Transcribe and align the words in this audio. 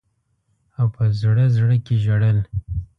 او 0.77 0.85
په 0.95 1.03
زړه 1.21 1.45
زړه 1.57 1.75
کي 1.85 1.95
ژړل. 2.03 2.37